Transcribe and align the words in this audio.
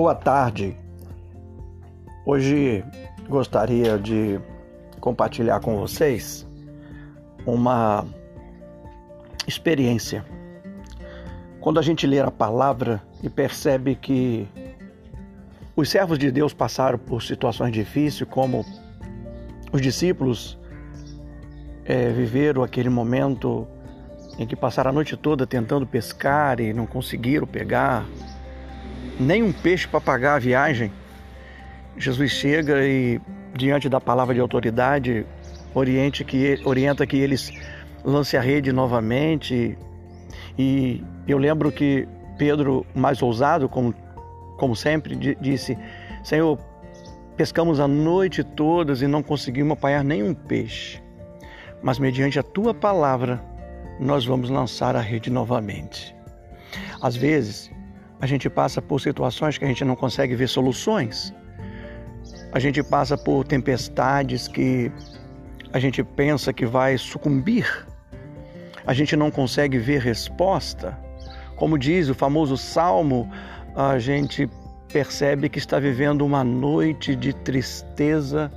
Boa 0.00 0.14
tarde. 0.14 0.76
Hoje 2.24 2.84
gostaria 3.28 3.98
de 3.98 4.38
compartilhar 5.00 5.58
com 5.58 5.76
vocês 5.76 6.46
uma 7.44 8.06
experiência. 9.44 10.24
Quando 11.60 11.80
a 11.80 11.82
gente 11.82 12.06
lê 12.06 12.20
a 12.20 12.30
palavra 12.30 13.02
e 13.24 13.28
percebe 13.28 13.96
que 13.96 14.46
os 15.74 15.90
servos 15.90 16.16
de 16.16 16.30
Deus 16.30 16.54
passaram 16.54 16.96
por 16.96 17.20
situações 17.20 17.72
difíceis, 17.72 18.30
como 18.30 18.64
os 19.72 19.82
discípulos 19.82 20.56
é, 21.84 22.10
viveram 22.10 22.62
aquele 22.62 22.88
momento 22.88 23.66
em 24.38 24.46
que 24.46 24.54
passaram 24.54 24.90
a 24.90 24.94
noite 24.94 25.16
toda 25.16 25.44
tentando 25.44 25.84
pescar 25.84 26.60
e 26.60 26.72
não 26.72 26.86
conseguiram 26.86 27.48
pegar 27.48 28.06
nem 29.18 29.42
um 29.42 29.52
peixe 29.52 29.86
para 29.86 30.00
pagar 30.00 30.36
a 30.36 30.38
viagem. 30.38 30.92
Jesus 31.96 32.30
chega 32.30 32.86
e, 32.86 33.20
diante 33.54 33.88
da 33.88 34.00
palavra 34.00 34.34
de 34.34 34.40
autoridade, 34.40 35.26
oriente 35.74 36.24
que, 36.24 36.60
orienta 36.64 37.06
que 37.06 37.16
eles 37.16 37.52
lancem 38.04 38.38
a 38.38 38.42
rede 38.42 38.72
novamente. 38.72 39.76
E 40.56 41.02
eu 41.26 41.38
lembro 41.38 41.72
que 41.72 42.06
Pedro, 42.36 42.86
mais 42.94 43.20
ousado, 43.20 43.68
como, 43.68 43.92
como 44.56 44.76
sempre, 44.76 45.16
disse: 45.40 45.76
Senhor, 46.22 46.58
pescamos 47.36 47.80
a 47.80 47.88
noite 47.88 48.44
toda 48.44 48.92
e 48.92 49.06
não 49.06 49.22
conseguimos 49.22 49.72
apanhar 49.72 50.04
nenhum 50.04 50.34
peixe. 50.34 51.02
Mas 51.82 51.98
mediante 51.98 52.38
a 52.38 52.42
tua 52.42 52.74
palavra, 52.74 53.42
nós 54.00 54.24
vamos 54.24 54.50
lançar 54.50 54.96
a 54.96 55.00
rede 55.00 55.30
novamente. 55.30 56.14
Às 57.00 57.16
vezes, 57.16 57.70
a 58.20 58.26
gente 58.26 58.50
passa 58.50 58.82
por 58.82 59.00
situações 59.00 59.56
que 59.58 59.64
a 59.64 59.68
gente 59.68 59.84
não 59.84 59.94
consegue 59.94 60.34
ver 60.34 60.48
soluções. 60.48 61.32
A 62.52 62.58
gente 62.58 62.82
passa 62.82 63.16
por 63.16 63.44
tempestades 63.44 64.48
que 64.48 64.90
a 65.72 65.78
gente 65.78 66.02
pensa 66.02 66.52
que 66.52 66.66
vai 66.66 66.98
sucumbir. 66.98 67.86
A 68.86 68.92
gente 68.92 69.14
não 69.14 69.30
consegue 69.30 69.78
ver 69.78 70.00
resposta. 70.00 70.98
Como 71.56 71.78
diz 71.78 72.08
o 72.08 72.14
famoso 72.14 72.56
salmo, 72.56 73.30
a 73.76 73.98
gente 73.98 74.48
percebe 74.92 75.48
que 75.48 75.58
está 75.58 75.78
vivendo 75.78 76.24
uma 76.24 76.42
noite 76.42 77.14
de 77.14 77.32
tristeza, 77.32 78.50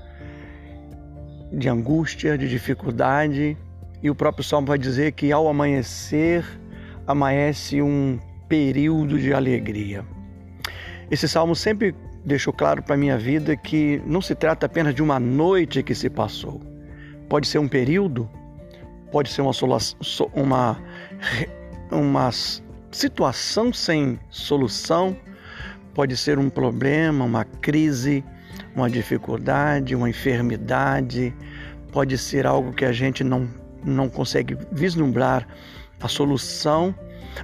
de 1.51 1.67
angústia, 1.67 2.37
de 2.37 2.47
dificuldade. 2.47 3.57
E 4.01 4.09
o 4.09 4.15
próprio 4.15 4.43
salmo 4.43 4.67
vai 4.67 4.77
dizer 4.77 5.11
que 5.11 5.31
ao 5.31 5.47
amanhecer, 5.47 6.45
amanhece 7.05 7.81
um 7.81 8.17
período 8.51 9.17
de 9.17 9.33
alegria. 9.33 10.03
Esse 11.09 11.25
salmo 11.25 11.55
sempre 11.55 11.95
deixou 12.25 12.51
claro 12.51 12.83
para 12.83 12.95
a 12.95 12.97
minha 12.97 13.17
vida 13.17 13.55
que 13.55 14.01
não 14.05 14.21
se 14.21 14.35
trata 14.35 14.65
apenas 14.65 14.93
de 14.93 15.01
uma 15.01 15.21
noite 15.21 15.81
que 15.81 15.95
se 15.95 16.09
passou. 16.09 16.59
Pode 17.29 17.47
ser 17.47 17.59
um 17.59 17.67
período, 17.69 18.29
pode 19.09 19.29
ser 19.29 19.41
uma, 19.41 19.51
uma, 20.33 20.81
uma 21.89 22.29
situação 22.91 23.71
sem 23.71 24.19
solução, 24.29 25.15
pode 25.93 26.17
ser 26.17 26.37
um 26.37 26.49
problema, 26.49 27.23
uma 27.23 27.45
crise, 27.45 28.21
uma 28.75 28.89
dificuldade, 28.89 29.95
uma 29.95 30.09
enfermidade, 30.09 31.33
pode 31.93 32.17
ser 32.17 32.45
algo 32.45 32.73
que 32.73 32.83
a 32.83 32.91
gente 32.91 33.23
não, 33.23 33.47
não 33.81 34.09
consegue 34.09 34.57
vislumbrar 34.73 35.47
a 36.01 36.09
solução 36.09 36.93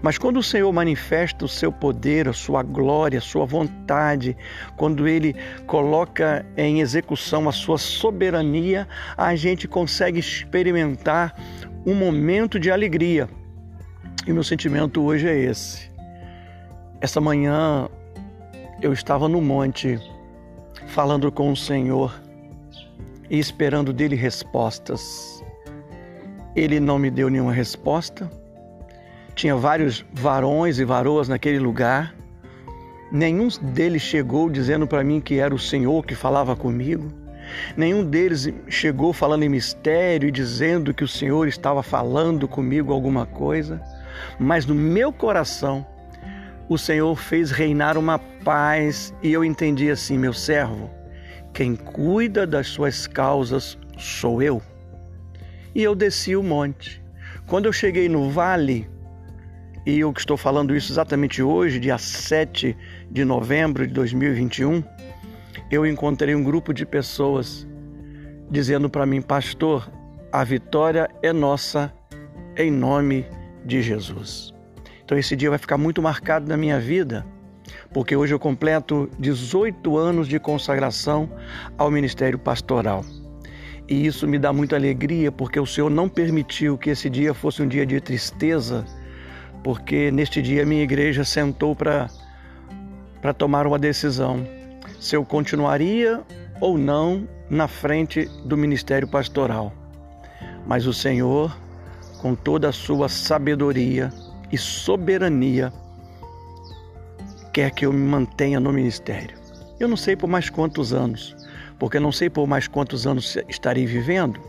mas 0.02 0.18
quando 0.18 0.38
o 0.38 0.44
Senhor 0.44 0.72
manifesta 0.72 1.46
o 1.46 1.48
seu 1.48 1.72
poder, 1.72 2.28
a 2.28 2.34
sua 2.34 2.62
glória, 2.62 3.20
a 3.20 3.22
sua 3.22 3.46
vontade, 3.46 4.38
quando 4.76 5.08
ele 5.08 5.36
coloca 5.66 6.46
em 6.56 6.82
execução 6.82 7.48
a 7.50 7.52
sua 7.52 7.78
soberania, 7.78 8.88
a 9.16 9.36
gente 9.36 9.68
consegue 9.68 10.20
experimentar 10.20 11.36
um 11.86 11.94
momento 11.94 12.60
de 12.60 12.70
alegria. 12.70 13.30
E 14.26 14.34
meu 14.34 14.44
sentimento 14.44 15.02
hoje 15.04 15.28
é 15.28 15.38
esse. 15.38 15.90
Essa 17.00 17.22
manhã 17.22 17.88
eu 18.82 18.92
estava 18.94 19.28
no 19.28 19.42
monte 19.42 20.00
falando 20.88 21.32
com 21.32 21.52
o 21.52 21.56
Senhor 21.56 22.14
e 23.30 23.40
esperando 23.40 23.92
dele 23.92 24.16
respostas. 24.16 25.44
Ele 26.56 26.80
não 26.80 26.98
me 26.98 27.10
deu 27.10 27.30
nenhuma 27.30 27.54
resposta 27.54 28.30
tinha 29.38 29.56
vários 29.56 30.04
varões 30.12 30.80
e 30.80 30.84
varoas 30.84 31.30
naquele 31.30 31.60
lugar. 31.60 32.14
Nenhum 33.12 33.48
deles 33.62 34.02
chegou 34.02 34.50
dizendo 34.50 34.88
para 34.88 35.04
mim 35.04 35.22
que 35.22 35.38
era 35.38 35.54
o 35.54 35.60
Senhor 35.60 36.04
que 36.04 36.16
falava 36.16 36.56
comigo. 36.56 37.14
Nenhum 37.78 38.04
deles 38.04 38.52
chegou 38.68 39.14
falando 39.14 39.44
em 39.44 39.50
mistério 39.50 40.28
e 40.28 40.32
dizendo 40.32 40.92
que 40.94 41.04
o 41.04 41.08
Senhor 41.08 41.48
estava 41.48 41.84
falando 41.84 42.48
comigo 42.48 42.92
alguma 42.92 43.28
coisa. 43.28 43.80
Mas 44.40 44.66
no 44.66 44.74
meu 44.74 45.14
coração, 45.14 45.86
o 46.68 46.78
Senhor 46.78 47.16
fez 47.16 47.52
reinar 47.52 47.96
uma 47.96 48.18
paz 48.18 49.14
e 49.22 49.32
eu 49.32 49.46
entendi 49.46 49.92
assim: 49.92 50.18
meu 50.18 50.34
servo, 50.34 50.90
quem 51.54 51.76
cuida 51.76 52.48
das 52.48 52.68
suas 52.68 53.06
causas 53.06 53.78
sou 53.98 54.42
eu. 54.42 54.62
E 55.76 55.84
eu 55.84 55.94
desci 55.94 56.36
o 56.36 56.42
monte. 56.42 57.02
Quando 57.46 57.68
eu 57.68 57.72
cheguei 57.72 58.10
no 58.10 58.32
vale, 58.32 58.90
e 59.88 60.02
eu 60.02 60.12
que 60.12 60.20
estou 60.20 60.36
falando 60.36 60.76
isso 60.76 60.92
exatamente 60.92 61.42
hoje, 61.42 61.80
dia 61.80 61.98
7 61.98 62.76
de 63.10 63.24
novembro 63.24 63.88
de 63.88 63.94
2021, 63.94 64.84
eu 65.72 65.86
encontrei 65.86 66.36
um 66.36 66.44
grupo 66.44 66.74
de 66.74 66.86
pessoas 66.86 67.66
dizendo 68.52 68.90
para 68.90 69.06
mim, 69.06 69.22
pastor, 69.22 69.90
a 70.30 70.44
vitória 70.44 71.10
é 71.24 71.32
nossa 71.32 71.94
em 72.58 72.70
nome 72.70 73.26
de 73.64 73.82
Jesus. 73.82 74.54
Então 75.06 75.18
esse 75.18 75.38
dia 75.38 75.50
vai 75.50 75.58
ficar 75.58 75.78
muito 75.78 76.02
marcado 76.02 76.50
na 76.50 76.58
minha 76.58 76.82
vida, 76.82 77.26
porque 77.94 78.14
hoje 78.14 78.34
eu 78.34 78.40
completo 78.40 79.10
18 79.18 79.98
anos 79.98 80.28
de 80.28 80.38
consagração 80.38 81.32
ao 81.78 81.90
ministério 81.90 82.38
pastoral. 82.38 83.06
E 83.88 84.06
isso 84.06 84.28
me 84.28 84.38
dá 84.38 84.52
muita 84.52 84.76
alegria, 84.76 85.32
porque 85.32 85.58
o 85.58 85.66
Senhor 85.66 85.90
não 85.90 86.10
permitiu 86.10 86.78
que 86.78 86.90
esse 86.90 87.10
dia 87.10 87.34
fosse 87.34 87.62
um 87.62 87.68
dia 87.70 87.86
de 87.86 88.02
tristeza, 88.02 88.84
porque 89.68 90.10
neste 90.12 90.42
dia 90.42 90.66
minha 90.66 90.82
igreja 90.82 91.26
sentou 91.26 91.76
para 91.76 92.08
tomar 93.38 93.68
uma 93.68 93.78
decisão 93.78 94.48
se 94.98 95.14
eu 95.14 95.26
continuaria 95.26 96.22
ou 96.62 96.78
não 96.78 97.28
na 97.50 97.68
frente 97.68 98.30
do 98.46 98.56
ministério 98.56 99.06
pastoral. 99.10 99.74
Mas 100.66 100.88
o 100.88 100.94
Senhor, 100.94 101.54
com 102.22 102.34
toda 102.34 102.70
a 102.70 102.72
sua 102.72 103.10
sabedoria 103.10 104.10
e 104.50 104.58
soberania, 104.58 105.74
quer 107.52 107.70
que 107.72 107.86
eu 107.86 107.92
me 107.92 108.08
mantenha 108.08 108.62
no 108.62 108.72
ministério. 108.72 109.38
Eu 109.78 109.90
não 109.90 109.98
sei 109.98 110.16
por 110.16 110.30
mais 110.30 110.50
quantos 110.50 110.94
anos, 110.94 111.36
porque 111.78 111.98
eu 111.98 112.02
não 112.02 112.14
sei 112.14 112.30
por 112.30 112.48
mais 112.48 112.70
quantos 112.70 113.06
anos 113.06 113.38
estarei 113.50 113.86
vivendo, 113.86 114.40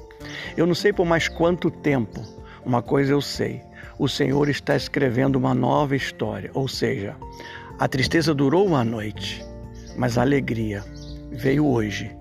eu 0.57 0.65
não 0.65 0.77
sei 0.77 0.93
por 0.93 1.05
mais 1.05 1.27
quanto 1.27 1.73
tempo. 1.73 2.39
Uma 2.65 2.83
coisa 2.83 3.13
eu 3.13 3.21
sei: 3.21 3.63
o 3.99 4.09
Senhor 4.09 4.49
está 4.49 4.77
escrevendo 4.77 5.37
uma 5.37 5.55
nova 5.55 5.97
história. 5.97 6.51
Ou 6.55 6.69
seja, 6.69 7.17
a 7.79 7.89
tristeza 7.89 8.35
durou 8.35 8.67
uma 8.67 8.85
noite, 8.85 9.45
mas 9.97 10.19
a 10.19 10.23
alegria 10.23 10.85
veio 11.31 11.67
hoje, 11.67 12.15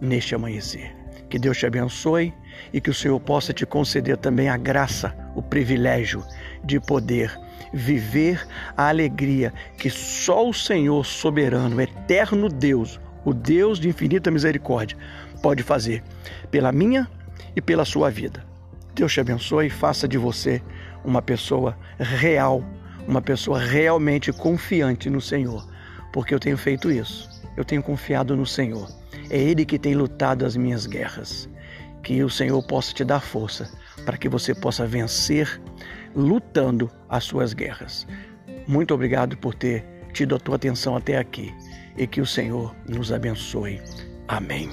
neste 0.00 0.34
amanhecer. 0.34 0.94
Que 1.28 1.38
Deus 1.38 1.58
te 1.58 1.66
abençoe 1.66 2.34
e 2.72 2.80
que 2.80 2.90
o 2.90 2.94
Senhor 2.94 3.20
possa 3.20 3.52
te 3.52 3.64
conceder 3.64 4.16
também 4.16 4.48
a 4.48 4.56
graça, 4.56 5.14
o 5.36 5.42
privilégio 5.42 6.24
de 6.64 6.80
poder 6.80 7.32
viver 7.72 8.44
a 8.76 8.88
alegria 8.88 9.52
que 9.78 9.88
só 9.88 10.48
o 10.48 10.52
Senhor 10.52 11.06
soberano, 11.06 11.80
eterno 11.80 12.48
Deus, 12.48 13.00
o 13.24 13.32
Deus 13.32 13.78
de 13.78 13.88
infinita 13.88 14.30
misericórdia, 14.30 14.98
pode 15.40 15.62
fazer 15.62 16.02
pela 16.50 16.72
minha 16.72 17.08
e 17.54 17.60
pela 17.60 17.84
sua 17.84 18.10
vida. 18.10 18.49
Deus 18.94 19.12
te 19.12 19.20
abençoe 19.20 19.66
e 19.66 19.70
faça 19.70 20.06
de 20.06 20.18
você 20.18 20.62
uma 21.04 21.22
pessoa 21.22 21.76
real, 21.98 22.64
uma 23.06 23.22
pessoa 23.22 23.58
realmente 23.58 24.32
confiante 24.32 25.08
no 25.08 25.20
Senhor, 25.20 25.66
porque 26.12 26.34
eu 26.34 26.40
tenho 26.40 26.56
feito 26.56 26.90
isso. 26.90 27.28
Eu 27.56 27.64
tenho 27.64 27.82
confiado 27.82 28.36
no 28.36 28.46
Senhor. 28.46 28.88
É 29.28 29.38
Ele 29.38 29.64
que 29.64 29.78
tem 29.78 29.94
lutado 29.94 30.44
as 30.46 30.56
minhas 30.56 30.86
guerras. 30.86 31.48
Que 32.02 32.22
o 32.22 32.30
Senhor 32.30 32.62
possa 32.62 32.94
te 32.94 33.04
dar 33.04 33.20
força 33.20 33.70
para 34.04 34.16
que 34.16 34.28
você 34.28 34.54
possa 34.54 34.86
vencer 34.86 35.60
lutando 36.14 36.90
as 37.08 37.24
suas 37.24 37.52
guerras. 37.52 38.06
Muito 38.66 38.94
obrigado 38.94 39.36
por 39.36 39.54
ter 39.54 39.84
tido 40.12 40.34
a 40.34 40.38
tua 40.38 40.56
atenção 40.56 40.96
até 40.96 41.18
aqui 41.18 41.52
e 41.96 42.06
que 42.06 42.20
o 42.20 42.26
Senhor 42.26 42.74
nos 42.88 43.12
abençoe. 43.12 43.80
Amém. 44.26 44.70